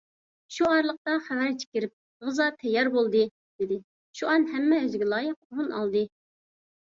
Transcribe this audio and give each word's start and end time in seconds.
شۇ 0.53 0.67
ئارىلىقتا 0.67 1.17
خەۋەرچى 1.25 1.67
كىرىپ: 1.77 1.91
«غىزا 2.29 2.47
تەييار 2.63 2.89
بولدى» 2.95 3.21
دېدى. 3.63 3.77
شۇئان 4.21 4.49
ھەممە 4.55 4.79
ئۆزىگە 4.87 5.11
لايىق 5.11 5.37
ئورۇن 5.43 5.69
ئالدى. 5.81 6.03